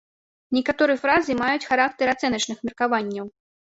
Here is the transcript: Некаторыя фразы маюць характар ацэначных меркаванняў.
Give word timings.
Некаторыя 0.55 0.99
фразы 1.03 1.35
маюць 1.41 1.67
характар 1.71 2.13
ацэначных 2.15 2.57
меркаванняў. 2.71 3.25